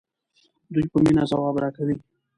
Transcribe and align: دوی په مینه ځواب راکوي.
دوی 0.73 0.85
په 0.91 0.97
مینه 1.03 1.23
ځواب 1.31 1.55
راکوي. 1.63 1.95